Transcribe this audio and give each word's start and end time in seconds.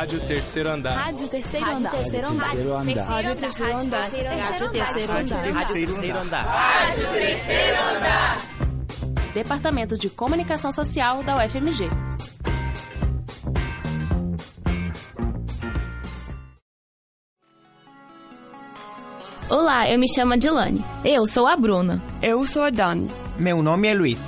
Rádio 0.00 0.20
Terceiro 0.20 0.70
Andar. 0.70 0.96
Rádio 0.96 1.28
Terceiro 1.28 1.66
Andar. 1.66 1.90
Terceiro 1.90 2.28
Andar. 2.28 2.46
Rádio 2.46 2.54
Terceiro 2.54 2.74
Andar. 2.74 3.04
Rádio 3.04 3.36
Terceiro 3.36 3.76
Andar. 3.76 4.00
Rádio 4.00 4.70
Terceiro 4.70 6.18
Andar. 6.18 6.46
Rádio 6.46 7.06
Terceiro 7.12 7.82
Andar. 7.82 8.38
Departamento 9.34 9.98
de 9.98 10.08
Comunicação 10.08 10.72
Social 10.72 11.22
da 11.22 11.44
UFMG. 11.44 11.90
Olá, 19.50 19.90
eu 19.90 19.98
me 19.98 20.08
chamo 20.08 20.32
Adilane. 20.32 20.82
Eu 21.04 21.26
sou 21.26 21.46
a 21.46 21.54
Bruna. 21.54 22.02
Eu 22.22 22.42
sou 22.46 22.62
a 22.62 22.70
Dani. 22.70 23.10
Meu 23.38 23.62
nome 23.62 23.86
é 23.86 23.92
Luiz. 23.92 24.22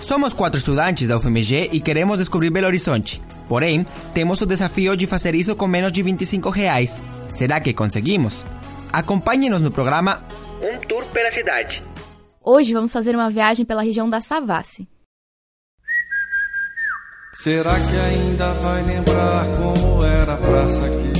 Somos 0.00 0.32
quatro 0.32 0.58
estudantes 0.58 1.08
da 1.08 1.16
UFMG 1.16 1.70
e 1.72 1.80
queremos 1.80 2.20
descobrir 2.20 2.50
Belo 2.50 2.68
Horizonte. 2.68 3.20
Porém, 3.48 3.86
temos 4.12 4.40
o 4.40 4.46
desafio 4.46 4.96
de 4.96 5.06
fazer 5.06 5.34
isso 5.34 5.54
com 5.54 5.66
menos 5.66 5.92
de 5.92 6.02
25 6.02 6.50
reais. 6.50 7.00
Será 7.28 7.60
que 7.60 7.72
conseguimos? 7.72 8.44
Acompanhe-nos 8.92 9.60
no 9.60 9.70
programa 9.70 10.22
Um 10.62 10.78
Tour 10.86 11.04
pela 11.12 11.30
Cidade. 11.30 11.82
Hoje 12.42 12.72
vamos 12.72 12.92
fazer 12.92 13.14
uma 13.14 13.30
viagem 13.30 13.64
pela 13.64 13.82
região 13.82 14.08
da 14.08 14.20
Savassi. 14.20 14.88
Será 17.34 17.74
que 17.74 17.96
ainda 17.96 18.52
vai 18.54 18.82
lembrar 18.84 19.46
como 19.56 20.04
era 20.04 20.34
a 20.34 20.36
praça 20.36 20.86
aqui? 20.86 21.12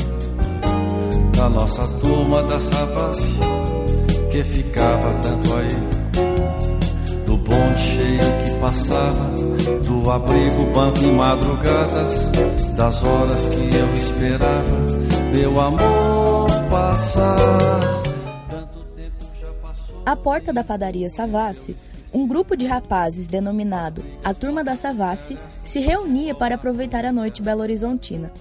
Da 1.36 1.48
nossa 1.48 1.88
turma 1.98 2.42
da 2.44 2.60
Savassi, 2.60 3.40
que 4.30 4.44
ficava 4.44 5.20
tanto 5.20 5.54
aí 5.54 5.93
do 7.26 7.36
bonde 7.36 7.78
cheio 7.78 8.44
que 8.44 8.60
passava, 8.60 9.34
do 9.86 10.10
abrigo, 10.10 10.72
banco 10.72 10.98
e 10.98 11.12
madrugadas, 11.12 12.30
das 12.76 13.02
horas 13.02 13.48
que 13.48 13.76
eu 13.76 13.94
esperava, 13.94 14.86
meu 15.32 15.60
amor 15.60 16.50
passar. 16.70 17.80
Tanto 18.50 18.84
tempo 18.96 19.24
já 19.40 19.48
passou. 19.62 20.02
À 20.04 20.16
porta 20.16 20.52
da 20.52 20.64
padaria 20.64 21.08
Savassi, 21.08 21.76
um 22.12 22.26
grupo 22.26 22.56
de 22.56 22.66
rapazes 22.66 23.26
denominado 23.26 24.04
a 24.22 24.32
Turma 24.32 24.62
da 24.62 24.76
Savassi 24.76 25.36
se 25.62 25.80
reunia 25.80 26.34
para 26.34 26.54
aproveitar 26.54 27.04
a 27.04 27.12
noite 27.12 27.42
belo-horizontina. 27.42 28.32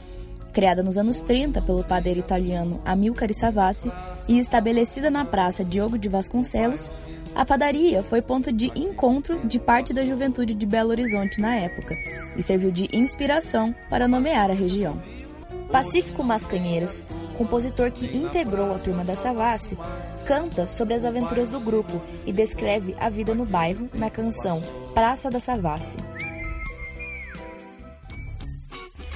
Criada 0.53 0.83
nos 0.83 0.99
anos 0.99 1.23
30 1.23 1.63
pelo 1.63 1.83
padeiro 1.83 2.19
italiano 2.19 2.79
Amilcare 2.85 3.33
Savassi 3.33 3.91
e 4.27 4.37
estabelecida 4.37 5.09
na 5.09 5.25
Praça 5.25 5.65
Diogo 5.65 5.97
de 5.97 6.07
Vasconcelos, 6.07 6.91
a 7.33 7.43
padaria 7.43 8.03
foi 8.03 8.21
ponto 8.21 8.51
de 8.51 8.71
encontro 8.75 9.47
de 9.47 9.59
parte 9.59 9.91
da 9.91 10.05
juventude 10.05 10.53
de 10.53 10.65
Belo 10.67 10.91
Horizonte 10.91 11.41
na 11.41 11.55
época 11.55 11.97
e 12.37 12.43
serviu 12.43 12.69
de 12.69 12.87
inspiração 12.95 13.73
para 13.89 14.07
nomear 14.07 14.51
a 14.51 14.53
região. 14.53 15.01
Pacífico 15.71 16.23
Mascanheiras, 16.23 17.03
compositor 17.35 17.91
que 17.91 18.15
integrou 18.15 18.71
a 18.71 18.77
turma 18.77 19.03
da 19.03 19.15
Savassi, 19.15 19.75
canta 20.27 20.67
sobre 20.67 20.93
as 20.93 21.03
aventuras 21.03 21.49
do 21.49 21.59
grupo 21.59 21.99
e 22.27 22.31
descreve 22.31 22.95
a 22.99 23.09
vida 23.09 23.33
no 23.33 23.43
bairro 23.43 23.89
na 23.95 24.11
canção 24.11 24.61
Praça 24.93 25.31
da 25.31 25.39
Savassi. 25.39 25.97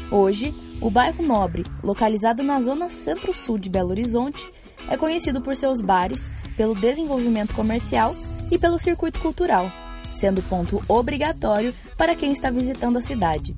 Hoje, 0.09 0.55
o 0.79 0.89
bairro 0.89 1.23
Nobre, 1.23 1.65
localizado 1.83 2.43
na 2.43 2.61
zona 2.61 2.89
centro-sul 2.89 3.57
de 3.57 3.69
Belo 3.69 3.89
Horizonte, 3.89 4.45
é 4.89 4.95
conhecido 4.95 5.41
por 5.41 5.55
seus 5.55 5.81
bares, 5.81 6.29
pelo 6.55 6.75
desenvolvimento 6.75 7.53
comercial 7.53 8.15
e 8.51 8.57
pelo 8.57 8.77
circuito 8.77 9.19
cultural, 9.19 9.71
sendo 10.13 10.41
ponto 10.43 10.81
obrigatório 10.87 11.73
para 11.97 12.15
quem 12.15 12.31
está 12.31 12.49
visitando 12.49 12.97
a 12.97 13.01
cidade. 13.01 13.55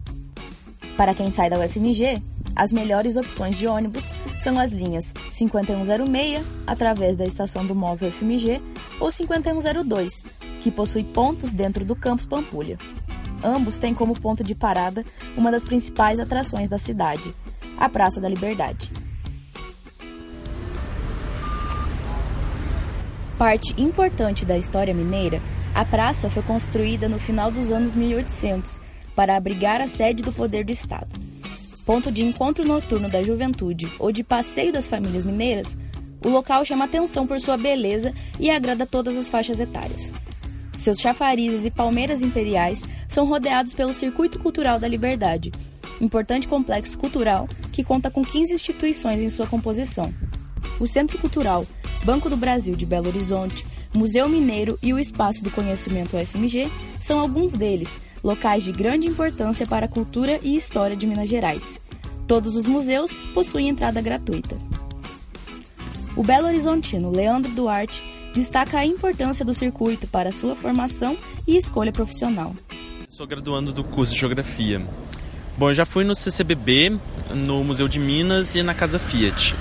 Para 0.95 1.14
quem 1.14 1.30
sai 1.30 1.50
da 1.50 1.59
UFMG, 1.59 2.22
as 2.56 2.73
melhores 2.73 3.16
opções 3.16 3.56
de 3.56 3.67
ônibus 3.67 4.14
são 4.39 4.59
as 4.59 4.72
linhas 4.72 5.14
5106, 5.31 6.45
através 6.66 7.16
da 7.16 7.26
estação 7.26 7.66
do 7.66 7.76
móvel 7.76 8.11
FMG, 8.11 8.61
ou 8.99 9.11
5102, 9.11 10.26
que 10.61 10.72
possui 10.72 11.04
pontos 11.04 11.54
dentro 11.54 11.86
do 11.86 11.95
campus 11.95 12.26
Pampulha. 12.26 12.77
Ambos 13.44 13.80
têm 13.80 13.94
como 13.94 14.20
ponto 14.20 14.44
de 14.44 14.54
parada 14.54 15.05
uma 15.38 15.52
das 15.52 15.64
principais 15.64 16.20
atrações 16.20 16.70
da 16.70 16.77
cidade, 16.77 17.33
a 17.77 17.88
Praça 17.88 18.20
da 18.20 18.27
Liberdade. 18.27 18.92
Parte 23.38 23.73
importante 23.82 24.45
da 24.45 24.58
história 24.58 24.94
mineira, 24.94 25.42
a 25.73 25.86
praça 25.86 26.30
foi 26.30 26.44
construída 26.44 27.08
no 27.08 27.17
final 27.17 27.49
dos 27.49 27.72
anos 27.72 27.95
1800 27.95 28.82
para 29.16 29.38
abrigar 29.38 29.80
a 29.82 29.88
sede 29.88 30.23
do 30.23 30.33
poder 30.33 30.66
do 30.66 30.72
Estado. 30.72 31.08
Ponto 31.86 32.11
de 32.11 32.23
encontro 32.23 32.67
noturno 32.67 33.10
da 33.10 33.23
juventude 33.23 33.89
ou 33.98 34.11
de 34.11 34.23
passeio 34.23 34.73
das 34.73 34.89
famílias 34.89 35.26
mineiras, 35.26 35.78
o 36.23 36.28
local 36.28 36.66
chama 36.66 36.86
atenção 36.86 37.26
por 37.26 37.39
sua 37.39 37.55
beleza 37.55 38.14
e 38.38 38.49
agrada 38.49 38.86
todas 38.86 39.16
as 39.16 39.30
faixas 39.30 39.60
etárias. 39.60 40.14
Seus 40.80 40.98
chafarizes 41.00 41.66
e 41.66 41.70
palmeiras 41.70 42.22
imperiais 42.22 42.86
são 43.10 43.26
rodeados 43.26 43.73
pelo 43.73 43.94
Circuito 43.94 44.40
Cultural 44.40 44.80
da 44.80 44.88
Liberdade, 44.88 45.52
importante 46.00 46.48
complexo 46.48 46.98
cultural 46.98 47.50
que 47.70 47.84
conta 47.84 48.10
com 48.10 48.22
15 48.22 48.54
instituições 48.54 49.22
em 49.22 49.28
sua 49.28 49.45
composição. 49.45 50.14
O 50.80 50.88
Centro 50.88 51.17
Cultural 51.17 51.67
Banco 52.06 52.30
do 52.30 52.38
Brasil 52.38 52.78
de 52.78 52.86
Belo 52.86 53.10
Horizonte, 53.10 53.66
Museu 53.94 54.30
Mineiro 54.30 54.80
e 54.82 54.94
o 54.94 55.00
Espaço 55.00 55.44
do 55.44 55.52
Conhecimento 55.52 56.16
UFMG 56.16 56.70
são 57.02 57.20
alguns 57.20 57.52
deles, 57.52 58.00
locais 58.23 58.64
de 58.64 58.72
grande 58.72 59.06
importância 59.06 59.67
para 59.67 59.86
a 59.86 59.90
cultura 59.90 60.40
e 60.42 60.56
história 60.56 60.96
de 60.96 61.06
Minas 61.06 61.28
Gerais. 61.28 61.78
Todos 62.26 62.56
os 62.56 62.66
museus 62.66 63.20
possuem 63.34 63.67
entrada 63.67 64.00
gratuita. 64.00 64.58
O 66.16 66.23
Belo 66.23 66.48
Horizontino 66.48 67.11
Leandro 67.11 67.52
Duarte 67.52 68.02
destaca 68.34 68.80
a 68.80 68.86
importância 68.86 69.44
do 69.44 69.54
circuito 69.54 70.08
para 70.08 70.32
sua 70.32 70.56
formação 70.56 71.17
e 71.48 71.58
escolha 71.58 71.92
profissional. 71.92 72.56
Sou 73.08 73.28
graduando 73.28 73.73
do 73.73 73.84
curso 73.84 74.14
de 74.14 74.20
Geografia. 74.20 74.82
Bom, 75.58 75.70
eu 75.70 75.76
já 75.76 75.86
fui 75.86 76.04
no 76.04 76.16
CCBB, 76.16 76.98
no 77.34 77.64
Museu 77.64 77.88
de 77.88 78.00
Minas 78.00 78.56
e 78.56 78.64
na 78.64 78.73
Casa 78.73 78.98
Fiat. 78.98 79.56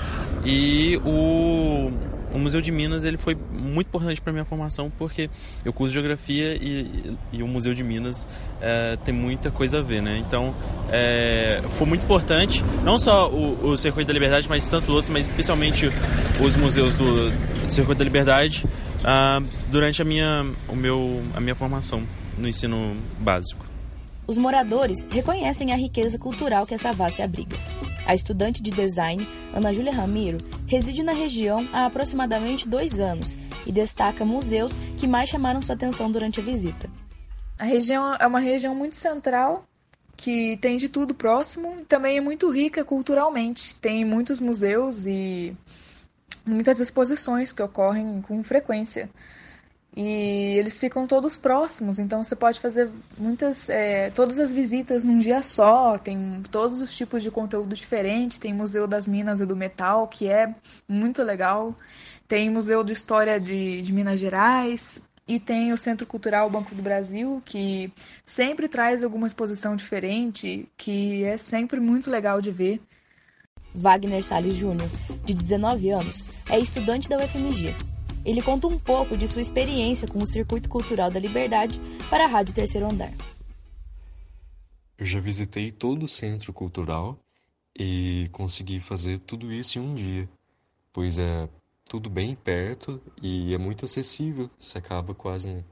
E 0.45 0.97
o 1.03 1.91
o 2.33 2.37
Museu 2.37 2.61
de 2.61 2.71
Minas 2.71 3.03
ele 3.03 3.17
foi 3.17 3.35
muito 3.51 3.87
importante 3.87 4.21
para 4.21 4.31
minha 4.31 4.45
formação 4.45 4.91
porque 4.97 5.29
eu 5.65 5.73
curso 5.73 5.93
geografia 5.93 6.55
e, 6.55 7.15
e 7.33 7.43
o 7.43 7.47
Museu 7.47 7.73
de 7.73 7.83
Minas 7.83 8.27
é, 8.61 8.97
tem 9.03 9.13
muita 9.13 9.49
coisa 9.49 9.79
a 9.79 9.81
ver, 9.81 10.01
né? 10.01 10.17
Então 10.17 10.53
é, 10.91 11.61
foi 11.77 11.87
muito 11.87 12.03
importante, 12.03 12.63
não 12.83 12.99
só 12.99 13.29
o, 13.29 13.71
o, 13.71 13.77
Circuito 13.77 14.07
da 14.07 14.13
Liberdade, 14.13 14.47
mas 14.49 14.67
tanto 14.67 14.91
outros, 14.91 15.09
mas 15.09 15.25
especialmente 15.25 15.91
os 16.39 16.55
museus 16.55 16.95
do, 16.95 17.31
do 17.69 17.73
Circuito 17.73 17.99
da 17.99 18.03
Liberdade 18.03 18.65
uh, 18.65 19.45
durante 19.69 20.01
a 20.01 20.05
minha, 20.05 20.51
o 20.67 20.75
meu, 20.75 21.21
a 21.35 21.39
minha 21.39 21.55
formação 21.55 22.03
no 22.37 22.47
ensino 22.47 22.97
básico. 23.19 23.63
Os 24.25 24.37
moradores 24.37 25.05
reconhecem 25.09 25.71
a 25.71 25.75
riqueza 25.75 26.17
cultural 26.17 26.65
que 26.65 26.73
essa 26.73 26.89
Savassi 26.89 27.21
abriga. 27.21 27.55
A 28.05 28.15
estudante 28.15 28.61
de 28.61 28.71
design, 28.71 29.27
Ana 29.53 29.71
Júlia 29.71 29.93
Ramiro, 29.93 30.39
reside 30.65 31.03
na 31.03 31.13
região 31.13 31.67
há 31.71 31.85
aproximadamente 31.85 32.67
dois 32.67 32.99
anos 32.99 33.37
e 33.67 33.71
destaca 33.71 34.25
museus 34.25 34.77
que 34.97 35.07
mais 35.07 35.29
chamaram 35.29 35.61
sua 35.61 35.75
atenção 35.75 36.11
durante 36.11 36.39
a 36.39 36.43
visita. 36.43 36.89
A 37.59 37.65
região 37.65 38.15
é 38.15 38.25
uma 38.25 38.39
região 38.39 38.73
muito 38.73 38.95
central, 38.95 39.63
que 40.17 40.57
tem 40.57 40.77
de 40.77 40.89
tudo 40.89 41.13
próximo 41.13 41.77
e 41.81 41.85
também 41.85 42.17
é 42.17 42.21
muito 42.21 42.49
rica 42.49 42.83
culturalmente. 42.83 43.75
Tem 43.75 44.03
muitos 44.03 44.39
museus 44.39 45.05
e 45.05 45.55
muitas 46.45 46.79
exposições 46.79 47.51
que 47.51 47.61
ocorrem 47.61 48.21
com 48.21 48.43
frequência 48.43 49.09
e 49.95 50.57
eles 50.57 50.79
ficam 50.79 51.07
todos 51.07 51.35
próximos, 51.35 51.97
então 51.97 52.23
você 52.23 52.35
pode 52.35 52.59
fazer 52.59 52.89
muitas, 53.17 53.69
é, 53.69 54.09
todas 54.11 54.39
as 54.39 54.51
visitas 54.51 55.03
num 55.03 55.17
dia 55.17 55.41
só, 55.41 55.97
tem 55.97 56.41
todos 56.51 56.79
os 56.79 56.95
tipos 56.95 57.23
de 57.23 57.31
conteúdo 57.31 57.75
diferente, 57.75 58.39
tem 58.39 58.53
Museu 58.53 58.87
das 58.87 59.07
Minas 59.07 59.41
e 59.41 59.45
do 59.45 59.55
Metal, 59.55 60.07
que 60.07 60.27
é 60.27 60.53
muito 60.87 61.23
legal, 61.23 61.75
tem 62.27 62.49
Museu 62.49 62.83
de 62.83 62.93
História 62.93 63.39
de, 63.39 63.81
de 63.81 63.91
Minas 63.91 64.19
Gerais, 64.19 65.01
e 65.27 65.39
tem 65.39 65.73
o 65.73 65.77
Centro 65.77 66.07
Cultural 66.07 66.49
Banco 66.49 66.73
do 66.73 66.81
Brasil, 66.81 67.41
que 67.45 67.91
sempre 68.25 68.67
traz 68.67 69.03
alguma 69.03 69.27
exposição 69.27 69.75
diferente, 69.75 70.67
que 70.75 71.23
é 71.23 71.37
sempre 71.37 71.79
muito 71.79 72.09
legal 72.09 72.41
de 72.41 72.51
ver. 72.51 72.81
Wagner 73.73 74.23
Salles 74.23 74.55
Júnior, 74.55 74.89
de 75.25 75.33
19 75.33 75.89
anos, 75.89 76.23
é 76.49 76.59
estudante 76.59 77.07
da 77.07 77.17
UFMG 77.17 77.75
ele 78.25 78.41
conta 78.41 78.67
um 78.67 78.77
pouco 78.77 79.17
de 79.17 79.27
sua 79.27 79.41
experiência 79.41 80.07
com 80.07 80.19
o 80.19 80.27
Circuito 80.27 80.69
Cultural 80.69 81.09
da 81.09 81.19
Liberdade 81.19 81.79
para 82.09 82.25
a 82.25 82.27
Rádio 82.27 82.53
Terceiro 82.53 82.87
Andar. 82.91 83.13
Eu 84.97 85.05
já 85.05 85.19
visitei 85.19 85.71
todo 85.71 86.03
o 86.03 86.07
centro 86.07 86.51
cultural 86.51 87.17
e 87.77 88.27
consegui 88.31 88.79
fazer 88.79 89.19
tudo 89.19 89.51
isso 89.51 89.79
em 89.79 89.81
um 89.81 89.95
dia, 89.95 90.29
pois 90.91 91.17
é 91.17 91.47
tudo 91.85 92.09
bem 92.09 92.35
perto 92.35 93.01
e 93.21 93.53
é 93.53 93.57
muito 93.57 93.85
acessível. 93.85 94.49
Você 94.59 94.77
acaba 94.77 95.15
quase, 95.15 95.63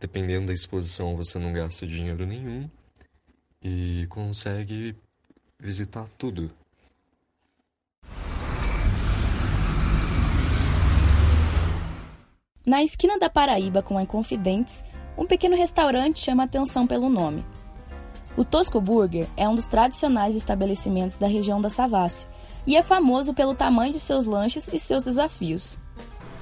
dependendo 0.00 0.48
da 0.48 0.52
exposição, 0.52 1.16
você 1.16 1.38
não 1.38 1.52
gasta 1.52 1.86
dinheiro 1.86 2.26
nenhum 2.26 2.68
e 3.62 4.06
consegue 4.10 4.96
visitar 5.60 6.08
tudo. 6.18 6.50
Na 12.64 12.80
esquina 12.80 13.18
da 13.18 13.28
Paraíba 13.28 13.82
com 13.82 13.98
a 13.98 14.02
Inconfidentes, 14.02 14.84
um 15.18 15.26
pequeno 15.26 15.56
restaurante 15.56 16.20
chama 16.20 16.44
atenção 16.44 16.86
pelo 16.86 17.08
nome. 17.08 17.44
O 18.36 18.44
Tosco 18.44 18.80
Burger 18.80 19.26
é 19.36 19.48
um 19.48 19.56
dos 19.56 19.66
tradicionais 19.66 20.36
estabelecimentos 20.36 21.16
da 21.16 21.26
região 21.26 21.60
da 21.60 21.68
Savassi 21.68 22.24
e 22.64 22.76
é 22.76 22.82
famoso 22.82 23.34
pelo 23.34 23.52
tamanho 23.52 23.92
de 23.92 23.98
seus 23.98 24.26
lanches 24.26 24.68
e 24.72 24.78
seus 24.78 25.02
desafios. 25.02 25.76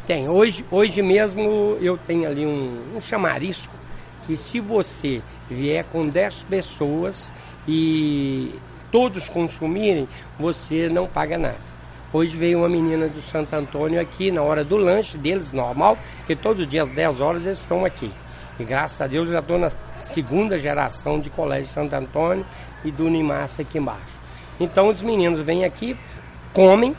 Tem. 0.06 0.28
Hoje, 0.28 0.62
hoje 0.70 1.00
mesmo 1.00 1.40
eu 1.80 1.96
tenho 1.96 2.28
ali 2.28 2.44
um, 2.44 2.96
um 2.96 3.00
chamarisco 3.00 3.72
que 4.26 4.36
se 4.36 4.60
você 4.60 5.22
vier 5.48 5.84
com 5.86 6.06
10 6.06 6.42
pessoas 6.44 7.32
e 7.66 8.54
todos 8.92 9.26
consumirem, 9.30 10.06
você 10.38 10.86
não 10.86 11.06
paga 11.06 11.38
nada. 11.38 11.79
Hoje 12.12 12.36
veio 12.36 12.58
uma 12.58 12.68
menina 12.68 13.06
do 13.08 13.22
Santo 13.22 13.54
Antônio 13.54 14.00
aqui 14.00 14.32
na 14.32 14.42
hora 14.42 14.64
do 14.64 14.76
lanche 14.76 15.16
deles, 15.16 15.52
normal, 15.52 15.96
que 16.26 16.34
todos 16.34 16.64
os 16.64 16.68
dias 16.68 16.88
às 16.88 16.94
10 16.94 17.20
horas 17.20 17.46
eles 17.46 17.60
estão 17.60 17.84
aqui. 17.84 18.10
E 18.58 18.64
graças 18.64 19.00
a 19.00 19.06
Deus 19.06 19.28
já 19.28 19.38
estou 19.38 19.56
na 19.56 19.70
segunda 20.02 20.58
geração 20.58 21.20
de 21.20 21.30
Colégio 21.30 21.68
Santo 21.68 21.94
Antônio 21.94 22.44
e 22.84 22.90
do 22.90 23.06
Unimarça 23.06 23.62
aqui 23.62 23.78
embaixo. 23.78 24.18
Então 24.58 24.88
os 24.88 25.00
meninos 25.00 25.40
vêm 25.40 25.64
aqui, 25.64 25.96
comem, 26.52 26.96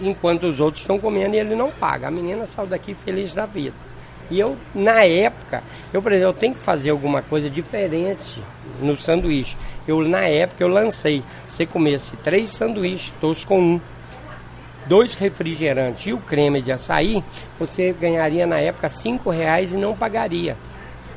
enquanto 0.00 0.44
os 0.44 0.60
outros 0.60 0.82
estão 0.82 1.00
comendo 1.00 1.34
e 1.34 1.40
ele 1.40 1.56
não 1.56 1.68
paga. 1.68 2.06
A 2.06 2.10
menina 2.10 2.46
saiu 2.46 2.68
daqui 2.68 2.94
feliz 2.94 3.34
da 3.34 3.46
vida. 3.46 3.87
E 4.30 4.38
eu, 4.38 4.56
na 4.74 5.04
época, 5.04 5.62
eu 5.92 6.02
falei, 6.02 6.22
eu 6.22 6.32
tenho 6.32 6.54
que 6.54 6.60
fazer 6.60 6.90
alguma 6.90 7.22
coisa 7.22 7.48
diferente 7.48 8.42
no 8.80 8.96
sanduíche. 8.96 9.56
Eu, 9.86 10.00
na 10.02 10.22
época, 10.22 10.62
eu 10.62 10.68
lancei, 10.68 11.22
você 11.48 11.64
comesse 11.64 12.16
três 12.18 12.50
sanduíches, 12.50 13.12
todos 13.20 13.44
com 13.44 13.60
um, 13.60 13.80
dois 14.86 15.14
refrigerantes 15.14 16.06
e 16.06 16.12
o 16.12 16.18
creme 16.18 16.62
de 16.62 16.72
açaí, 16.72 17.22
você 17.58 17.92
ganharia 17.92 18.46
na 18.46 18.58
época 18.58 18.88
cinco 18.88 19.30
reais 19.30 19.72
e 19.72 19.76
não 19.76 19.96
pagaria. 19.96 20.56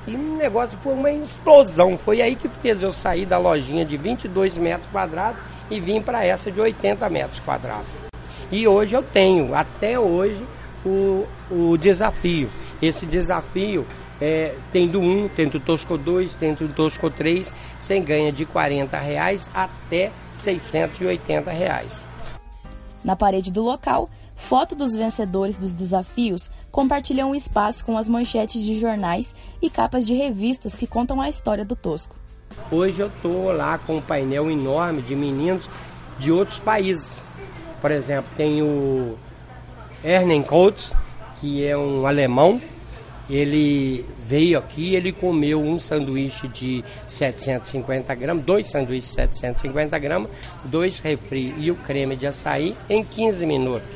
E 0.07 0.15
o 0.15 0.35
negócio 0.35 0.77
foi 0.79 0.93
uma 0.93 1.11
explosão. 1.11 1.97
Foi 1.97 2.21
aí 2.21 2.35
que 2.35 2.49
fez 2.49 2.81
eu 2.81 2.91
sair 2.91 3.25
da 3.25 3.37
lojinha 3.37 3.85
de 3.85 3.97
22 3.97 4.57
metros 4.57 4.89
quadrados 4.91 5.39
e 5.69 5.79
vim 5.79 6.01
para 6.01 6.25
essa 6.25 6.51
de 6.51 6.59
80 6.59 7.07
metros 7.09 7.39
quadrados. 7.39 7.87
E 8.51 8.67
hoje 8.67 8.95
eu 8.95 9.03
tenho, 9.03 9.55
até 9.55 9.99
hoje, 9.99 10.43
o, 10.85 11.25
o 11.49 11.77
desafio. 11.77 12.49
Esse 12.81 13.05
desafio 13.05 13.85
é, 14.19 14.55
tem 14.71 14.87
do 14.87 14.99
1, 14.99 15.29
tem 15.29 15.47
do 15.47 15.59
Tosco 15.59 15.97
2, 15.97 16.35
tem 16.35 16.53
do 16.53 16.67
Tosco 16.69 17.09
3, 17.09 17.53
você 17.77 17.99
ganha 17.99 18.31
de 18.31 18.45
40 18.45 18.97
reais 18.97 19.49
até 19.53 20.11
680 20.35 21.51
reais. 21.51 22.03
Na 23.03 23.15
parede 23.15 23.51
do 23.51 23.63
local, 23.63 24.09
foto 24.35 24.75
dos 24.75 24.95
vencedores 24.95 25.57
dos 25.57 25.73
desafios 25.73 26.51
compartilham 26.71 27.31
um 27.31 27.35
espaço 27.35 27.83
com 27.83 27.97
as 27.97 28.07
manchetes 28.07 28.63
de 28.63 28.79
jornais 28.79 29.35
e 29.61 29.69
capas 29.69 30.05
de 30.05 30.13
revistas 30.13 30.75
que 30.75 30.85
contam 30.85 31.19
a 31.19 31.29
história 31.29 31.65
do 31.65 31.75
Tosco. 31.75 32.15
Hoje 32.71 33.01
eu 33.01 33.07
estou 33.07 33.51
lá 33.51 33.77
com 33.79 33.97
um 33.97 34.01
painel 34.01 34.51
enorme 34.51 35.01
de 35.01 35.15
meninos 35.15 35.69
de 36.19 36.31
outros 36.31 36.59
países. 36.59 37.27
Por 37.79 37.89
exemplo, 37.89 38.29
tem 38.37 38.61
o 38.61 39.17
Ernen 40.03 40.43
Coates, 40.43 40.93
que 41.39 41.65
é 41.65 41.75
um 41.75 42.05
alemão. 42.05 42.61
Ele 43.31 44.05
veio 44.27 44.59
aqui, 44.59 44.93
ele 44.93 45.13
comeu 45.13 45.61
um 45.61 45.79
sanduíche 45.79 46.49
de 46.49 46.83
750 47.07 48.13
gramas, 48.13 48.43
dois 48.43 48.67
sanduíches 48.67 49.11
de 49.11 49.15
750 49.15 49.97
gramas, 49.97 50.29
dois 50.65 50.99
refri 50.99 51.55
e 51.57 51.71
o 51.71 51.75
creme 51.75 52.17
de 52.17 52.27
açaí 52.27 52.75
em 52.89 53.05
15 53.05 53.45
minutos. 53.45 53.87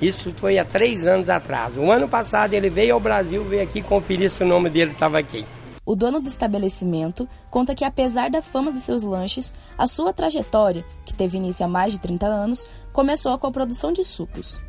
Isso 0.00 0.30
foi 0.34 0.58
há 0.58 0.64
três 0.64 1.06
anos 1.06 1.30
atrás. 1.30 1.74
O 1.76 1.90
ano 1.90 2.06
passado 2.06 2.52
ele 2.52 2.68
veio 2.68 2.94
ao 2.94 3.00
Brasil, 3.00 3.42
veio 3.44 3.62
aqui 3.62 3.80
conferir 3.80 4.30
se 4.30 4.42
o 4.42 4.46
nome 4.46 4.68
dele 4.68 4.92
estava 4.92 5.18
aqui. 5.18 5.44
O 5.84 5.96
dono 5.96 6.20
do 6.20 6.28
estabelecimento 6.28 7.26
conta 7.50 7.74
que, 7.74 7.84
apesar 7.84 8.30
da 8.30 8.42
fama 8.42 8.72
de 8.72 8.80
seus 8.80 9.02
lanches, 9.02 9.52
a 9.76 9.86
sua 9.86 10.12
trajetória, 10.12 10.84
que 11.04 11.14
teve 11.14 11.38
início 11.38 11.64
há 11.64 11.68
mais 11.68 11.92
de 11.92 11.98
30 11.98 12.26
anos, 12.26 12.68
começou 12.92 13.36
com 13.38 13.46
a 13.46 13.50
produção 13.50 13.90
de 13.90 14.04
sucos. 14.04 14.60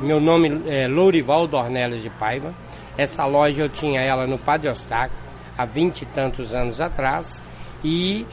Meu 0.00 0.20
nome 0.20 0.62
é 0.66 0.86
Lourival 0.86 1.46
Dornelles 1.46 2.02
de 2.02 2.10
Paiva. 2.10 2.54
Essa 2.96 3.26
loja 3.26 3.62
eu 3.62 3.68
tinha 3.68 4.00
ela 4.00 4.26
no 4.26 4.38
Padre 4.38 4.68
Eustáquio 4.68 5.16
há 5.56 5.64
vinte 5.64 6.02
e 6.02 6.06
tantos 6.06 6.54
anos 6.54 6.80
atrás. 6.80 7.42
E 7.84 8.26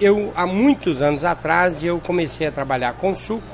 eu, 0.00 0.32
há 0.34 0.46
muitos 0.46 1.02
anos 1.02 1.24
atrás, 1.24 1.82
eu 1.82 2.00
comecei 2.00 2.46
a 2.46 2.52
trabalhar 2.52 2.94
com 2.94 3.14
suco. 3.14 3.46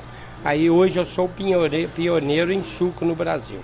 Aí 0.43 0.69
hoje 0.69 0.97
eu 0.97 1.05
sou 1.05 1.29
pioneiro 1.29 2.51
em 2.51 2.63
suco 2.63 3.05
no 3.05 3.15
Brasil. 3.15 3.59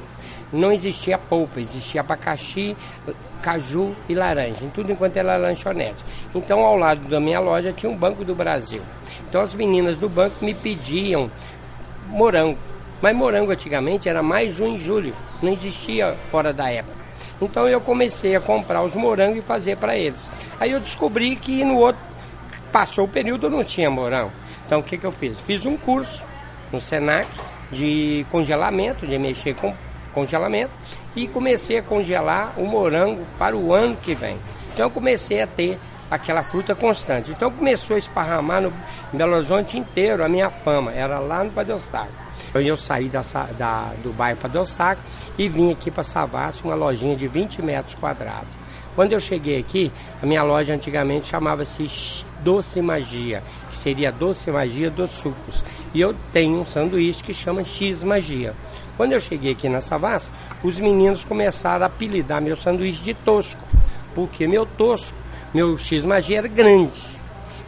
Não 0.53 0.71
existia 0.71 1.17
polpa, 1.17 1.59
existia 1.59 2.01
abacaxi, 2.01 2.77
caju 3.41 3.95
e 4.07 4.13
laranja, 4.13 4.63
em 4.63 4.69
tudo 4.69 4.91
enquanto 4.91 5.17
era 5.17 5.35
lanchonete. 5.35 6.03
Então, 6.33 6.59
ao 6.61 6.77
lado 6.77 7.07
da 7.09 7.19
minha 7.19 7.39
loja 7.39 7.73
tinha 7.73 7.91
um 7.91 7.97
Banco 7.97 8.23
do 8.23 8.35
Brasil. 8.35 8.81
Então, 9.27 9.41
as 9.41 9.53
meninas 9.53 9.97
do 9.97 10.07
banco 10.07 10.45
me 10.45 10.53
pediam 10.53 11.29
morango. 12.07 12.57
Mas 13.01 13.15
morango 13.15 13.51
antigamente 13.51 14.09
era 14.09 14.23
mais 14.23 14.55
junho 14.55 14.75
e 14.75 14.79
julho, 14.79 15.13
não 15.41 15.51
existia 15.51 16.13
fora 16.31 16.51
da 16.51 16.69
época. 16.69 16.97
Então 17.41 17.67
eu 17.67 17.79
comecei 17.79 18.35
a 18.35 18.41
comprar 18.41 18.81
os 18.81 18.95
morangos 18.95 19.37
e 19.37 19.41
fazer 19.41 19.77
para 19.77 19.95
eles. 19.95 20.31
Aí 20.59 20.71
eu 20.71 20.79
descobri 20.79 21.35
que 21.35 21.63
no 21.63 21.75
outro, 21.75 22.01
passou 22.71 23.05
o 23.05 23.07
período, 23.07 23.49
não 23.49 23.63
tinha 23.63 23.89
morango. 23.89 24.31
Então 24.65 24.79
o 24.79 24.83
que, 24.83 24.97
que 24.97 25.05
eu 25.05 25.11
fiz? 25.11 25.39
Fiz 25.41 25.65
um 25.65 25.77
curso 25.77 26.23
no 26.71 26.81
Senac 26.81 27.27
de 27.71 28.25
congelamento, 28.31 29.05
de 29.05 29.17
mexer 29.17 29.55
com 29.55 29.73
congelamento, 30.13 30.71
e 31.15 31.27
comecei 31.27 31.77
a 31.77 31.83
congelar 31.83 32.53
o 32.57 32.65
morango 32.65 33.25
para 33.37 33.55
o 33.55 33.73
ano 33.73 33.95
que 33.97 34.15
vem. 34.15 34.37
Então 34.73 34.85
eu 34.87 34.89
comecei 34.89 35.41
a 35.41 35.47
ter 35.47 35.77
aquela 36.09 36.43
fruta 36.43 36.73
constante. 36.73 37.31
Então 37.31 37.51
começou 37.51 37.95
a 37.95 37.99
esparramar 37.99 38.61
no 38.61 38.73
Belo 39.13 39.35
Horizonte 39.35 39.77
inteiro 39.77 40.23
a 40.23 40.29
minha 40.29 40.49
fama, 40.49 40.91
era 40.91 41.19
lá 41.19 41.43
no 41.43 41.51
Padre 41.51 41.73
Eustáquio. 41.73 42.26
Eu 42.53 42.77
saí 42.77 43.09
da, 43.09 43.21
da, 43.57 43.93
do 44.03 44.11
bairro 44.13 44.39
Padre 44.39 44.57
Eustáquio 44.57 45.03
e 45.37 45.47
vim 45.47 45.71
aqui 45.71 45.91
para 45.91 46.03
Savassi, 46.03 46.63
uma 46.63 46.75
lojinha 46.75 47.15
de 47.15 47.27
20 47.27 47.61
metros 47.61 47.95
quadrados. 47.95 48.49
Quando 48.95 49.13
eu 49.13 49.19
cheguei 49.19 49.59
aqui, 49.59 49.91
a 50.23 50.25
minha 50.25 50.41
loja 50.41 50.73
antigamente 50.73 51.27
chamava-se 51.27 52.25
Doce 52.43 52.81
Magia, 52.81 53.43
que 53.69 53.77
seria 53.77 54.11
Doce 54.11 54.49
Magia 54.49 54.89
dos 54.89 55.11
Sucos. 55.11 55.63
E 55.93 56.01
eu 56.01 56.15
tenho 56.33 56.59
um 56.59 56.65
sanduíche 56.65 57.23
que 57.23 57.31
chama 57.31 57.63
X 57.63 58.01
Magia. 58.01 58.55
Quando 58.97 59.11
eu 59.11 59.19
cheguei 59.19 59.51
aqui 59.51 59.69
na 59.69 59.81
Savassi, 59.81 60.31
os 60.63 60.79
meninos 60.79 61.23
começaram 61.23 61.83
a 61.83 61.87
apelidar 61.87 62.41
meu 62.41 62.57
sanduíche 62.57 63.03
de 63.03 63.13
tosco, 63.13 63.61
porque 64.15 64.47
meu 64.47 64.65
tosco, 64.65 65.15
meu 65.53 65.77
X 65.77 66.03
Magia 66.03 66.39
era 66.39 66.47
grande, 66.47 66.99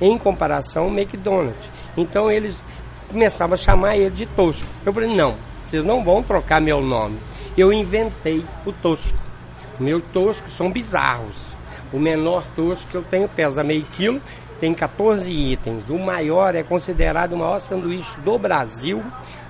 em 0.01 0.17
comparação 0.17 0.85
ao 0.85 0.89
McDonald's. 0.89 1.69
Então 1.95 2.31
eles 2.31 2.65
começavam 3.09 3.55
a 3.55 3.57
chamar 3.57 3.97
ele 3.97 4.11
de 4.11 4.25
tosco. 4.25 4.67
Eu 4.85 4.93
falei, 4.93 5.13
não, 5.15 5.35
vocês 5.65 5.83
não 5.83 6.03
vão 6.03 6.23
trocar 6.23 6.61
meu 6.61 6.81
nome. 6.81 7.17
Eu 7.57 7.73
inventei 7.73 8.43
o 8.65 8.71
tosco. 8.71 9.17
Meus 9.79 10.03
toscos 10.13 10.55
são 10.55 10.71
bizarros. 10.71 11.53
O 11.91 11.99
menor 11.99 12.43
tosco 12.55 12.89
que 12.89 12.95
eu 12.95 13.03
tenho 13.03 13.27
pesa 13.27 13.63
meio 13.63 13.85
quilo, 13.93 14.21
tem 14.59 14.73
14 14.73 15.31
itens. 15.31 15.89
O 15.89 15.97
maior 15.97 16.53
é 16.53 16.63
considerado 16.63 17.33
o 17.33 17.37
maior 17.37 17.59
sanduíche 17.59 18.19
do 18.21 18.37
Brasil, 18.37 19.03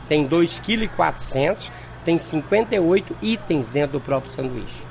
tem 0.07 0.27
2,4 0.27 0.87
kg, 0.87 1.71
tem 2.05 2.17
58 2.17 3.15
itens 3.21 3.69
dentro 3.69 3.99
do 3.99 4.01
próprio 4.01 4.31
sanduíche. 4.31 4.83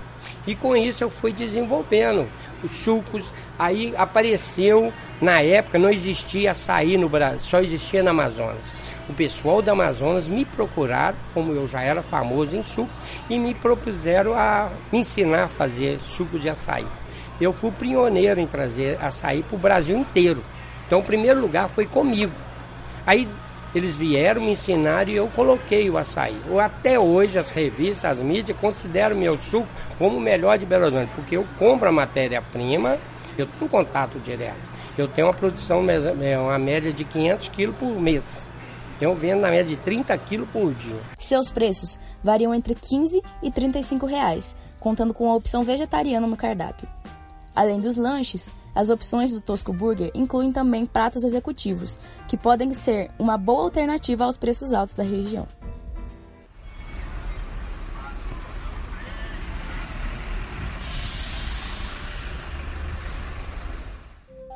E 0.47 0.55
com 0.55 0.77
isso 0.77 1.05
eu 1.05 1.11
fui 1.11 1.33
desenvolvendo 1.33 2.27
os 2.63 2.71
sucos. 2.73 3.31
Aí 3.59 3.93
apareceu, 3.97 4.93
na 5.21 5.41
época 5.43 5.79
não 5.79 5.91
existia 5.91 6.53
açaí 6.53 6.97
no 6.97 7.09
Brasil, 7.09 7.41
só 7.41 7.61
existia 7.61 8.03
na 8.03 8.13
Amazonas. 8.13 8.79
O 9.09 9.13
pessoal 9.15 9.61
da 9.61 9.73
Amazonas 9.73 10.29
me 10.29 10.45
procuraram, 10.45 11.17
como 11.35 11.53
eu 11.53 11.67
já 11.67 11.81
era 11.81 12.03
famoso 12.03 12.55
em 12.55 12.63
suco, 12.63 12.91
e 13.29 13.39
me 13.39 13.55
propuseram 13.55 14.35
a 14.35 14.71
me 14.93 15.01
ensinar 15.01 15.45
a 15.45 15.49
fazer 15.49 15.99
suco 16.07 16.39
de 16.39 16.49
açaí. 16.49 16.87
Eu 17.41 17.53
fui 17.53 17.71
pioneiro 17.71 18.39
em 18.39 18.47
trazer 18.47 18.99
açaí 19.01 19.43
para 19.43 19.57
o 19.57 19.59
Brasil 19.59 19.97
inteiro. 19.97 20.45
Então 20.87 21.01
o 21.01 21.05
primeiro 21.05 21.41
lugar 21.41 21.69
foi 21.69 21.87
comigo. 21.87 22.33
Aí 23.07 23.29
eles 23.75 23.97
vieram 23.97 24.41
me 24.41 24.51
ensinar 24.53 25.09
e 25.09 25.17
eu 25.17 25.29
coloquei 25.29 25.89
o 25.89 25.97
açaí. 25.99 26.37
Até 26.63 26.99
hoje 26.99 27.39
as 27.39 27.51
revistas, 27.51 28.19
as 28.19 28.21
mídias 28.21 28.57
consideram 28.59 29.17
meu 29.17 29.39
suco 29.39 29.69
como 29.99 30.19
o 30.19 30.21
melhor 30.21 30.59
de 30.59 30.67
Belo 30.67 30.85
Horizonte, 30.85 31.11
porque 31.15 31.37
eu 31.37 31.47
compro 31.59 31.89
a 31.89 31.93
matéria-prima, 31.93 32.99
eu 33.43 33.47
tenho 33.47 33.71
contato 33.71 34.19
direto. 34.21 34.59
Eu 34.97 35.07
tenho 35.07 35.29
uma 35.29 35.35
produção, 35.35 35.85
é, 35.89 36.39
uma 36.39 36.59
média 36.59 36.93
de 36.93 37.05
500 37.05 37.49
quilos 37.51 37.77
por 37.77 38.01
mês. 38.01 38.49
Eu 39.01 39.15
vendo 39.15 39.41
na 39.41 39.51
média 39.51 39.77
de 39.77 39.77
30 39.77 40.17
quilos 40.19 40.49
por 40.51 40.75
dia. 40.75 41.01
Seus 41.19 41.53
preços 41.53 42.01
variam 42.23 42.53
entre 42.53 42.75
15 42.75 43.23
e 43.43 43.51
35 43.51 44.07
reais, 44.07 44.57
contando 44.81 45.15
com 45.15 45.31
a 45.31 45.37
opção 45.37 45.63
vegetariana 45.63 46.27
no 46.27 46.37
cardápio. 46.37 46.89
Além 47.55 47.79
dos 47.79 47.97
lanches, 47.97 48.53
as 48.75 48.91
opções 48.91 49.33
do 49.33 49.41
Tosco 49.41 49.73
Burger 49.73 50.11
incluem 50.15 50.53
também 50.53 50.87
pratos 50.87 51.25
executivos, 51.25 51.99
que 52.27 52.37
podem 52.37 52.73
ser 52.75 53.11
uma 53.19 53.37
boa 53.37 53.65
alternativa 53.65 54.25
aos 54.25 54.37
preços 54.37 54.73
altos 54.73 54.95
da 54.95 55.03
região. 55.03 55.47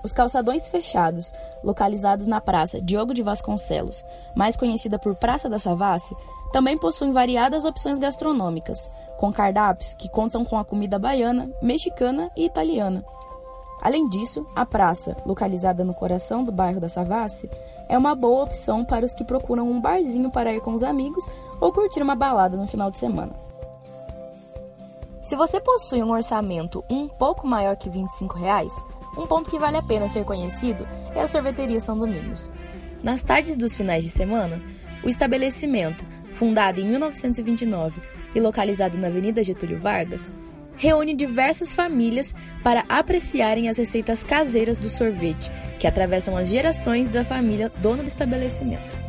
Os 0.02 0.12
calçadões 0.12 0.68
fechados, 0.68 1.32
localizados 1.62 2.26
na 2.26 2.40
Praça 2.40 2.80
Diogo 2.80 3.14
de 3.14 3.22
Vasconcelos, 3.22 4.04
mais 4.34 4.56
conhecida 4.56 4.98
por 4.98 5.14
Praça 5.14 5.48
da 5.48 5.58
Savassi, 5.58 6.16
também 6.52 6.76
possuem 6.76 7.12
variadas 7.12 7.64
opções 7.64 7.98
gastronômicas, 7.98 8.90
com 9.16 9.32
cardápios 9.32 9.94
que 9.94 10.08
contam 10.08 10.44
com 10.44 10.58
a 10.58 10.64
comida 10.64 10.98
baiana, 10.98 11.50
mexicana 11.62 12.30
e 12.36 12.44
italiana. 12.44 13.04
Além 13.80 14.08
disso, 14.08 14.46
a 14.54 14.64
praça, 14.64 15.16
localizada 15.26 15.84
no 15.84 15.94
coração 15.94 16.44
do 16.44 16.52
bairro 16.52 16.80
da 16.80 16.88
Savassi, 16.88 17.50
é 17.88 17.98
uma 17.98 18.14
boa 18.14 18.44
opção 18.44 18.84
para 18.84 19.04
os 19.04 19.12
que 19.12 19.24
procuram 19.24 19.68
um 19.68 19.80
barzinho 19.80 20.30
para 20.30 20.54
ir 20.54 20.60
com 20.60 20.72
os 20.72 20.82
amigos 20.82 21.28
ou 21.60 21.72
curtir 21.72 22.00
uma 22.00 22.14
balada 22.14 22.56
no 22.56 22.66
final 22.66 22.90
de 22.90 22.98
semana. 22.98 23.32
Se 25.20 25.36
você 25.36 25.60
possui 25.60 26.02
um 26.02 26.10
orçamento 26.10 26.84
um 26.90 27.08
pouco 27.08 27.46
maior 27.46 27.76
que 27.76 27.88
25 27.88 28.38
reais, 28.38 28.72
um 29.16 29.26
ponto 29.26 29.50
que 29.50 29.58
vale 29.58 29.76
a 29.76 29.82
pena 29.82 30.08
ser 30.08 30.24
conhecido 30.24 30.86
é 31.14 31.20
a 31.20 31.28
sorveteria 31.28 31.80
São 31.80 31.98
Domingos. 31.98 32.50
Nas 33.02 33.22
tardes 33.22 33.56
dos 33.56 33.74
finais 33.74 34.04
de 34.04 34.10
semana, 34.10 34.60
o 35.02 35.08
estabelecimento, 35.08 36.04
fundado 36.34 36.80
em 36.80 36.84
1929 36.84 38.00
e 38.34 38.40
localizado 38.40 38.96
na 38.96 39.08
Avenida 39.08 39.42
Getúlio 39.42 39.78
Vargas, 39.78 40.30
reúne 40.76 41.14
diversas 41.14 41.74
famílias 41.74 42.34
para 42.62 42.84
apreciarem 42.88 43.68
as 43.68 43.76
receitas 43.76 44.24
caseiras 44.24 44.78
do 44.78 44.88
sorvete, 44.88 45.50
que 45.78 45.86
atravessam 45.86 46.36
as 46.36 46.48
gerações 46.48 47.08
da 47.08 47.24
família 47.24 47.70
dona 47.78 48.02
do 48.02 48.08
estabelecimento. 48.08 49.02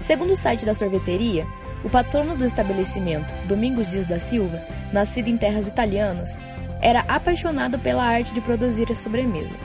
Segundo 0.00 0.32
o 0.32 0.36
site 0.36 0.64
da 0.64 0.74
sorveteria, 0.74 1.46
o 1.82 1.90
patrono 1.90 2.36
do 2.36 2.44
estabelecimento, 2.44 3.32
Domingos 3.46 3.88
Dias 3.88 4.06
da 4.06 4.18
Silva, 4.18 4.62
nascido 4.92 5.28
em 5.28 5.36
terras 5.36 5.66
italianas, 5.66 6.38
era 6.86 7.00
apaixonado 7.08 7.80
pela 7.80 8.04
arte 8.04 8.32
de 8.32 8.40
produzir 8.40 8.92
a 8.92 8.94
sobremesa. 8.94 9.56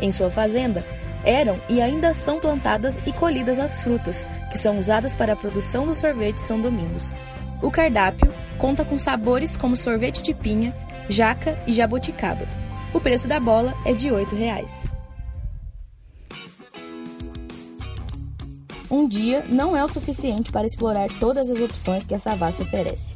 Em 0.00 0.10
sua 0.10 0.30
fazenda, 0.30 0.82
eram 1.22 1.60
e 1.68 1.82
ainda 1.82 2.14
são 2.14 2.40
plantadas 2.40 2.98
e 3.04 3.12
colhidas 3.12 3.58
as 3.58 3.82
frutas, 3.82 4.26
que 4.50 4.56
são 4.56 4.78
usadas 4.78 5.14
para 5.14 5.34
a 5.34 5.36
produção 5.36 5.86
do 5.86 5.94
sorvete 5.94 6.40
São 6.40 6.58
Domingos. 6.58 7.12
O 7.60 7.70
cardápio 7.70 8.32
conta 8.56 8.86
com 8.86 8.96
sabores 8.96 9.54
como 9.54 9.76
sorvete 9.76 10.22
de 10.22 10.32
pinha, 10.32 10.74
jaca 11.10 11.58
e 11.66 11.74
jabuticaba. 11.74 12.48
O 12.94 13.00
preço 13.00 13.28
da 13.28 13.38
bola 13.38 13.74
é 13.84 13.92
de 13.92 14.10
8 14.10 14.34
reais. 14.34 14.72
Um 18.90 19.06
dia 19.06 19.44
não 19.46 19.76
é 19.76 19.84
o 19.84 19.88
suficiente 19.88 20.50
para 20.50 20.66
explorar 20.66 21.10
todas 21.20 21.50
as 21.50 21.60
opções 21.60 22.06
que 22.06 22.14
a 22.14 22.18
Savassi 22.18 22.62
oferece. 22.62 23.14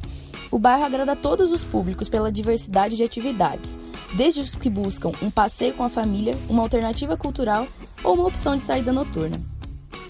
O 0.55 0.57
bairro 0.57 0.85
agrada 0.85 1.17
todos 1.17 1.51
os 1.51 1.65
públicos 1.65 2.07
pela 2.07 2.31
diversidade 2.31 2.95
de 2.95 3.03
atividades, 3.03 3.77
desde 4.15 4.39
os 4.39 4.55
que 4.55 4.69
buscam 4.69 5.11
um 5.21 5.29
passeio 5.29 5.73
com 5.73 5.83
a 5.83 5.89
família, 5.89 6.33
uma 6.47 6.63
alternativa 6.63 7.17
cultural 7.17 7.67
ou 8.01 8.13
uma 8.13 8.27
opção 8.27 8.55
de 8.55 8.61
saída 8.61 8.93
noturna. 8.93 9.37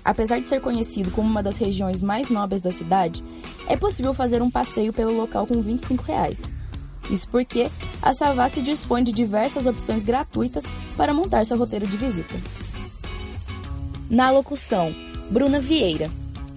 Apesar 0.03 0.39
de 0.39 0.47
ser 0.47 0.61
conhecido 0.61 1.09
como 1.09 1.27
uma 1.27 1.41
das 1.41 1.57
regiões 1.57 2.03
mais 2.03 2.29
nobres 2.29 2.61
da 2.61 2.71
cidade, 2.71 3.23
é 3.67 3.75
possível 3.75 4.13
fazer 4.13 4.43
um 4.43 4.51
passeio 4.51 4.93
pelo 4.93 5.17
local 5.17 5.47
com 5.47 5.59
25 5.59 6.03
reais. 6.03 6.43
Isso 7.09 7.27
porque 7.29 7.67
a 7.99 8.13
Savassi 8.13 8.61
dispõe 8.61 9.03
de 9.03 9.11
diversas 9.11 9.65
opções 9.65 10.03
gratuitas 10.03 10.63
para 10.95 11.11
montar 11.11 11.43
seu 11.43 11.57
roteiro 11.57 11.87
de 11.87 11.97
visita. 11.97 12.35
Na 14.07 14.29
locução, 14.29 14.93
Bruna 15.31 15.59
Vieira. 15.59 16.07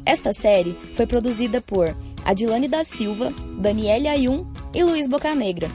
Esta 0.04 0.34
série 0.34 0.76
foi 0.94 1.06
produzida 1.06 1.62
por 1.62 1.96
Adilane 2.28 2.68
da 2.68 2.84
Silva, 2.84 3.32
Daniele 3.58 4.06
Ayun 4.06 4.46
e 4.74 4.84
Luiz 4.84 5.08
Bocanegra, 5.08 5.70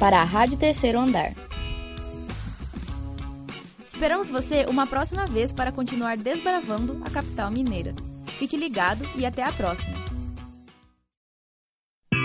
para 0.00 0.22
a 0.22 0.24
Rádio 0.24 0.56
Terceiro 0.56 0.98
Andar. 0.98 1.34
Esperamos 3.84 4.30
você 4.30 4.64
uma 4.70 4.86
próxima 4.86 5.26
vez 5.26 5.52
para 5.52 5.70
continuar 5.70 6.16
desbravando 6.16 6.98
a 7.04 7.10
capital 7.10 7.50
mineira. 7.50 7.94
Fique 8.28 8.56
ligado 8.56 9.06
e 9.18 9.26
até 9.26 9.42
a 9.42 9.52
próxima. 9.52 9.98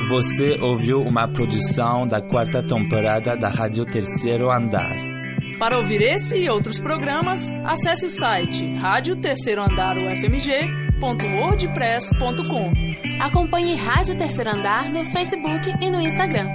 Você 0.07 0.57
ouviu 0.61 1.01
uma 1.01 1.27
produção 1.27 2.07
da 2.07 2.21
quarta 2.21 2.65
temporada 2.65 3.35
da 3.35 3.49
Rádio 3.49 3.85
Terceiro 3.85 4.49
Andar. 4.49 4.95
Para 5.59 5.77
ouvir 5.77 6.01
esse 6.01 6.37
e 6.37 6.49
outros 6.49 6.79
programas, 6.79 7.49
acesse 7.65 8.05
o 8.05 8.09
site 8.09 8.75
rádio 8.75 9.19
terceiro 9.19 9.61
andar 9.61 9.97
ufmg.wordpress.com 9.97 12.92
Acompanhe 13.19 13.75
Rádio 13.75 14.17
Terceiro 14.17 14.49
Andar 14.51 14.89
no 14.91 15.05
Facebook 15.05 15.69
e 15.81 15.89
no 15.89 16.01
Instagram. 16.01 16.47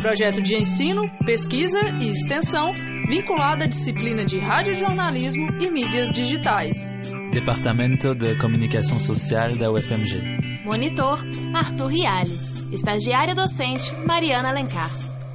Projeto 0.00 0.42
de 0.42 0.54
ensino, 0.54 1.10
pesquisa 1.24 1.78
e 2.00 2.10
extensão 2.10 2.72
vinculado 3.08 3.64
à 3.64 3.66
disciplina 3.66 4.24
de 4.24 4.38
radiojornalismo 4.38 5.48
e 5.60 5.70
mídias 5.70 6.10
digitais. 6.10 6.90
Departamento 7.32 8.14
de 8.14 8.36
Comunicação 8.36 8.98
Social 8.98 9.56
da 9.56 9.70
UFMG. 9.70 10.62
Monitor, 10.64 11.24
Arthur 11.54 11.86
Riale. 11.86 12.38
Estagiária 12.72 13.34
docente, 13.34 13.94
Mariana 14.06 14.48
Alencar. 14.48 14.90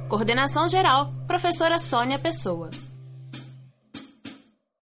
Coordenação 0.08 0.68
geral, 0.68 1.12
professora 1.26 1.78
Sônia 1.78 2.18
Pessoa. 2.18 2.70